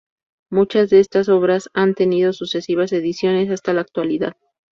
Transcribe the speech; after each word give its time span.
Muchas 0.49 0.89
de 0.89 0.99
estas 0.99 1.29
obras 1.29 1.69
han 1.75 1.93
tenido 1.93 2.33
sucesivas 2.33 2.91
ediciones 2.91 3.51
hasta 3.51 3.71
la 3.71 3.81
actualidad. 3.81 4.33